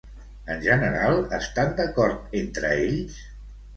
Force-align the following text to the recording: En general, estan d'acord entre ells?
En 0.53 0.63
general, 0.67 1.21
estan 1.39 1.77
d'acord 1.81 2.35
entre 2.41 2.73
ells? 2.87 3.21